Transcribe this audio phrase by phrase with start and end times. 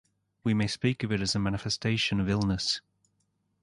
[0.43, 2.81] We may speak of it as a manifestation of illness.